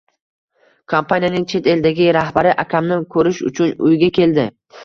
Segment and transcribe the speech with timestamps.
[0.93, 4.49] Kompaniyaning chet eldagi rahbari akamni koʻrish uchun uyga keldi